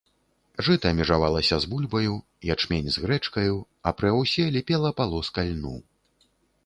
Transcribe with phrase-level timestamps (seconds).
[0.67, 2.15] Жыта межавалася з бульбаю,
[2.53, 3.55] ячмень з грэчкаю,
[3.91, 5.75] і пры аўсе ліпела палоска льну.